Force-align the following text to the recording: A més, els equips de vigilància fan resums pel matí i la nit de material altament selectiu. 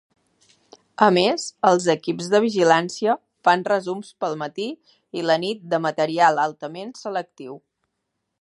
A 1.07 1.09
més, 1.17 1.43
els 1.71 1.85
equips 1.95 2.29
de 2.31 2.41
vigilància 2.47 3.15
fan 3.49 3.67
resums 3.73 4.11
pel 4.25 4.39
matí 4.43 4.67
i 5.21 5.29
la 5.31 5.39
nit 5.47 5.65
de 5.75 5.83
material 5.89 6.43
altament 6.49 6.95
selectiu. 7.03 7.61